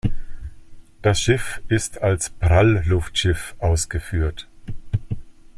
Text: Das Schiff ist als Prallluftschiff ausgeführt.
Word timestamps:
Das 1.03 1.21
Schiff 1.21 1.61
ist 1.67 2.01
als 2.01 2.31
Prallluftschiff 2.31 3.53
ausgeführt. 3.59 4.47